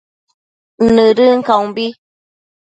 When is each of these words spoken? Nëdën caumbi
Nëdën 0.93 1.39
caumbi 1.47 1.85